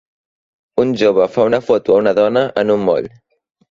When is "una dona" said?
2.07-2.47